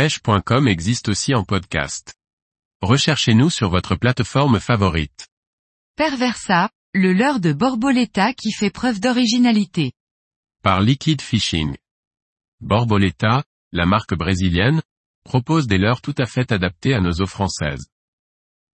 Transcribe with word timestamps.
pêche.com 0.00 0.66
existe 0.66 1.10
aussi 1.10 1.34
en 1.34 1.44
podcast. 1.44 2.14
Recherchez-nous 2.80 3.50
sur 3.50 3.68
votre 3.68 3.96
plateforme 3.96 4.58
favorite. 4.58 5.28
Perversa, 5.94 6.70
le 6.94 7.12
leurre 7.12 7.38
de 7.38 7.52
Borboleta 7.52 8.32
qui 8.32 8.50
fait 8.50 8.70
preuve 8.70 8.98
d'originalité. 8.98 9.92
Par 10.62 10.80
Liquid 10.80 11.20
Fishing. 11.20 11.76
Borboleta, 12.62 13.44
la 13.72 13.84
marque 13.84 14.14
brésilienne, 14.14 14.80
propose 15.22 15.66
des 15.66 15.76
leurres 15.76 16.00
tout 16.00 16.14
à 16.16 16.24
fait 16.24 16.50
adaptés 16.50 16.94
à 16.94 17.02
nos 17.02 17.20
eaux 17.20 17.26
françaises. 17.26 17.90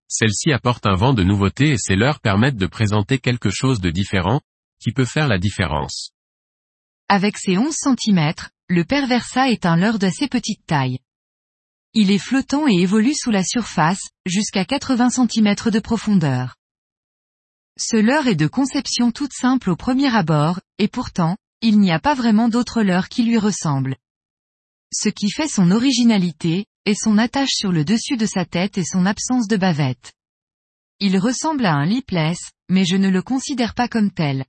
Celles-ci 0.08 0.52
apportent 0.52 0.88
un 0.88 0.96
vent 0.96 1.14
de 1.14 1.22
nouveauté 1.22 1.70
et 1.70 1.78
ces 1.78 1.96
leurres 1.96 2.22
permettent 2.22 2.58
de 2.58 2.66
présenter 2.66 3.20
quelque 3.20 3.52
chose 3.52 3.80
de 3.80 3.92
différent, 3.92 4.42
qui 4.80 4.92
peut 4.92 5.06
faire 5.06 5.28
la 5.28 5.38
différence. 5.38 6.14
Avec 7.10 7.38
ses 7.38 7.60
11 7.60 7.76
cm, 7.76 8.34
le 8.70 8.86
perversa 8.86 9.52
est 9.52 9.68
un 9.68 9.76
leurre 9.76 10.00
d'assez 10.00 10.28
petite 10.28 10.66
taille. 10.66 10.98
Il 11.94 12.10
est 12.10 12.18
flottant 12.18 12.70
et 12.70 12.76
évolue 12.76 13.14
sous 13.14 13.32
la 13.32 13.44
surface, 13.44 14.00
jusqu'à 14.26 14.64
80 14.64 15.10
cm 15.10 15.56
de 15.72 15.80
profondeur. 15.80 16.56
Ce 17.78 17.98
leurre 17.98 18.28
est 18.28 18.36
de 18.36 18.48
conception 18.48 19.12
toute 19.12 19.34
simple 19.34 19.70
au 19.70 19.76
premier 19.76 20.16
abord, 20.16 20.62
et 20.78 20.88
pourtant, 20.88 21.36
il 21.62 21.80
n'y 21.80 21.92
a 21.92 22.00
pas 22.00 22.14
vraiment 22.14 22.48
d'autre 22.48 22.82
leurre 22.82 23.10
qui 23.10 23.24
lui 23.24 23.38
ressemble. 23.38 23.98
Ce 24.94 25.10
qui 25.10 25.30
fait 25.32 25.50
son 25.50 25.70
originalité, 25.70 26.66
est 26.86 26.96
son 26.96 27.18
attache 27.18 27.52
sur 27.52 27.74
le 27.74 27.84
dessus 27.84 28.16
de 28.16 28.26
sa 28.26 28.46
tête 28.46 28.78
et 28.78 28.86
son 28.86 29.06
absence 29.06 29.48
de 29.48 29.58
bavette. 29.58 30.14
Il 31.00 31.18
ressemble 31.18 31.66
à 31.66 31.74
un 31.74 31.86
lipless, 31.86 32.40
mais 32.70 32.86
je 32.86 32.96
ne 32.96 33.10
le 33.10 33.22
considère 33.22 33.74
pas 33.74 33.88
comme 33.88 34.12
tel. 34.12 34.46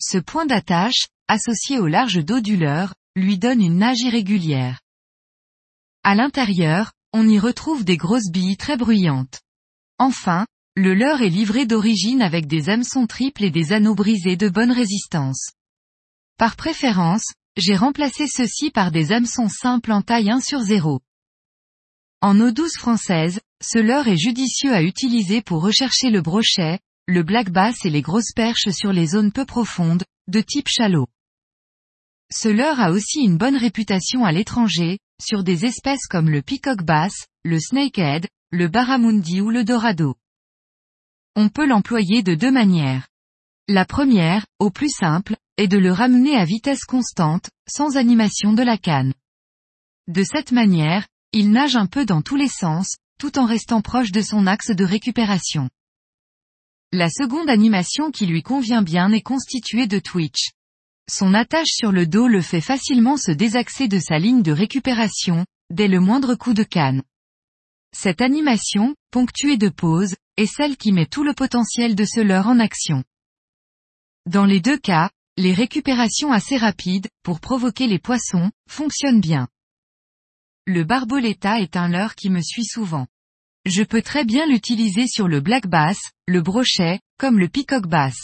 Ce 0.00 0.18
point 0.18 0.46
d'attache, 0.46 1.06
associé 1.28 1.78
au 1.78 1.86
large 1.86 2.24
dos 2.24 2.40
du 2.40 2.56
leurre, 2.56 2.94
lui 3.14 3.38
donne 3.38 3.62
une 3.62 3.78
nage 3.78 4.00
irrégulière. 4.00 4.80
À 6.02 6.14
l'intérieur, 6.14 6.92
on 7.12 7.28
y 7.28 7.38
retrouve 7.38 7.84
des 7.84 7.98
grosses 7.98 8.30
billes 8.30 8.56
très 8.56 8.78
bruyantes. 8.78 9.40
Enfin, 9.98 10.46
le 10.74 10.94
leurre 10.94 11.20
est 11.20 11.28
livré 11.28 11.66
d'origine 11.66 12.22
avec 12.22 12.46
des 12.46 12.70
hameçons 12.70 13.06
triples 13.06 13.44
et 13.44 13.50
des 13.50 13.72
anneaux 13.72 13.94
brisés 13.94 14.36
de 14.36 14.48
bonne 14.48 14.72
résistance. 14.72 15.50
Par 16.38 16.56
préférence, 16.56 17.26
j'ai 17.58 17.76
remplacé 17.76 18.26
ceux-ci 18.26 18.70
par 18.70 18.92
des 18.92 19.12
hameçons 19.12 19.48
simples 19.48 19.92
en 19.92 20.00
taille 20.00 20.30
1 20.30 20.40
sur 20.40 20.60
0. 20.60 21.00
En 22.22 22.40
eau 22.40 22.50
douce 22.50 22.78
française, 22.78 23.40
ce 23.62 23.78
leurre 23.78 24.08
est 24.08 24.16
judicieux 24.16 24.72
à 24.72 24.82
utiliser 24.82 25.42
pour 25.42 25.62
rechercher 25.62 26.08
le 26.08 26.22
brochet, 26.22 26.78
le 27.08 27.22
black 27.22 27.50
bass 27.50 27.84
et 27.84 27.90
les 27.90 28.02
grosses 28.02 28.32
perches 28.34 28.70
sur 28.70 28.94
les 28.94 29.08
zones 29.08 29.32
peu 29.32 29.44
profondes, 29.44 30.04
de 30.28 30.40
type 30.40 30.68
shallow. 30.68 31.08
Ce 32.32 32.48
leurre 32.48 32.80
a 32.80 32.92
aussi 32.92 33.20
une 33.20 33.36
bonne 33.36 33.56
réputation 33.56 34.24
à 34.24 34.32
l'étranger, 34.32 34.98
sur 35.20 35.42
des 35.42 35.64
espèces 35.64 36.06
comme 36.06 36.30
le 36.30 36.42
peacock 36.42 36.82
bass, 36.82 37.26
le 37.44 37.58
snakehead, 37.58 38.28
le 38.50 38.68
barramundi 38.68 39.40
ou 39.40 39.50
le 39.50 39.64
dorado. 39.64 40.14
On 41.36 41.48
peut 41.48 41.66
l'employer 41.66 42.22
de 42.22 42.34
deux 42.34 42.50
manières. 42.50 43.08
La 43.68 43.84
première, 43.84 44.46
au 44.58 44.70
plus 44.70 44.90
simple, 44.90 45.36
est 45.56 45.68
de 45.68 45.78
le 45.78 45.92
ramener 45.92 46.36
à 46.36 46.44
vitesse 46.44 46.84
constante, 46.84 47.50
sans 47.68 47.96
animation 47.96 48.52
de 48.52 48.62
la 48.62 48.78
canne. 48.78 49.14
De 50.08 50.22
cette 50.24 50.52
manière, 50.52 51.06
il 51.32 51.50
nage 51.50 51.76
un 51.76 51.86
peu 51.86 52.04
dans 52.04 52.22
tous 52.22 52.36
les 52.36 52.48
sens, 52.48 52.96
tout 53.18 53.38
en 53.38 53.44
restant 53.44 53.82
proche 53.82 54.10
de 54.10 54.22
son 54.22 54.46
axe 54.46 54.70
de 54.70 54.84
récupération. 54.84 55.68
La 56.92 57.08
seconde 57.08 57.48
animation 57.48 58.10
qui 58.10 58.26
lui 58.26 58.42
convient 58.42 58.82
bien 58.82 59.12
est 59.12 59.20
constituée 59.20 59.86
de 59.86 59.98
twitch. 59.98 60.50
Son 61.12 61.34
attache 61.34 61.72
sur 61.72 61.90
le 61.90 62.06
dos 62.06 62.28
le 62.28 62.40
fait 62.40 62.60
facilement 62.60 63.16
se 63.16 63.32
désaxer 63.32 63.88
de 63.88 63.98
sa 63.98 64.20
ligne 64.20 64.42
de 64.42 64.52
récupération, 64.52 65.44
dès 65.68 65.88
le 65.88 65.98
moindre 65.98 66.36
coup 66.36 66.54
de 66.54 66.62
canne. 66.62 67.02
Cette 67.92 68.20
animation, 68.20 68.94
ponctuée 69.10 69.56
de 69.56 69.70
pauses, 69.70 70.14
est 70.36 70.46
celle 70.46 70.76
qui 70.76 70.92
met 70.92 71.06
tout 71.06 71.24
le 71.24 71.34
potentiel 71.34 71.96
de 71.96 72.04
ce 72.04 72.20
leurre 72.20 72.46
en 72.46 72.60
action. 72.60 73.02
Dans 74.26 74.44
les 74.44 74.60
deux 74.60 74.78
cas, 74.78 75.10
les 75.36 75.52
récupérations 75.52 76.30
assez 76.30 76.56
rapides, 76.56 77.08
pour 77.24 77.40
provoquer 77.40 77.88
les 77.88 77.98
poissons, 77.98 78.52
fonctionnent 78.68 79.20
bien. 79.20 79.48
Le 80.64 80.84
barboletta 80.84 81.58
est 81.58 81.74
un 81.74 81.88
leurre 81.88 82.14
qui 82.14 82.30
me 82.30 82.40
suit 82.40 82.66
souvent. 82.66 83.08
Je 83.64 83.82
peux 83.82 84.02
très 84.02 84.24
bien 84.24 84.46
l'utiliser 84.46 85.08
sur 85.08 85.26
le 85.26 85.40
black 85.40 85.66
bass, 85.66 85.98
le 86.28 86.40
brochet, 86.40 87.00
comme 87.18 87.40
le 87.40 87.48
peacock 87.48 87.88
bass. 87.88 88.14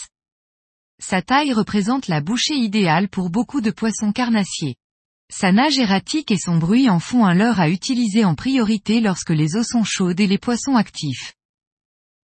Sa 0.99 1.23
taille 1.23 1.53
représente 1.53 2.09
la 2.09 2.21
bouchée 2.21 2.55
idéale 2.55 3.09
pour 3.09 3.31
beaucoup 3.31 3.61
de 3.61 3.71
poissons 3.71 4.12
carnassiers. 4.12 4.77
Sa 5.31 5.53
nage 5.53 5.79
erratique 5.79 6.31
et 6.31 6.39
son 6.39 6.57
bruit 6.57 6.89
en 6.89 7.01
font 7.01 7.25
un 7.27 7.34
leurre 7.34 7.61
à 7.61 7.69
utiliser 7.69 8.25
en 8.25 8.34
priorité 8.34 9.01
lorsque 9.01 9.31
les 9.31 9.57
eaux 9.57 9.65
sont 9.65 9.84
chaudes 9.84 10.21
et 10.21 10.27
les 10.27 10.39
poissons 10.39 10.77
actifs. 10.77 11.34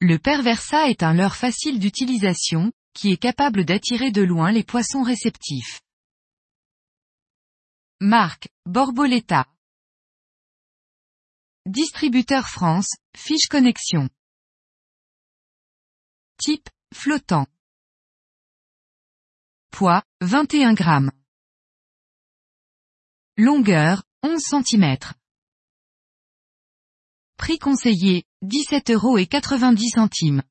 Le 0.01 0.19
perversa 0.19 0.89
est 0.89 1.03
un 1.03 1.15
leurre 1.15 1.37
facile 1.37 1.79
d'utilisation, 1.79 2.73
qui 2.95 3.11
est 3.11 3.17
capable 3.17 3.65
d'attirer 3.65 4.11
de 4.11 4.23
loin 4.23 4.53
les 4.53 4.65
poissons 4.65 5.03
réceptifs. 5.03 5.81
Marque, 8.01 8.49
Borboleta. 8.67 9.47
Distributeur 11.67 12.49
France, 12.49 12.97
Fiche 13.17 13.49
Connexion. 13.49 14.09
Type, 16.39 16.69
flottant. 16.95 17.47
Poids, 19.71 20.03
21 20.23 20.75
grammes. 20.75 21.11
Longueur, 23.37 24.03
11 24.25 24.41
cm. 24.41 24.97
Prix 27.37 27.59
conseillé, 27.59 28.25
17 28.43 28.91
euros 28.91 29.19
et 29.19 29.27
90 29.27 29.91
centimes. 29.91 30.43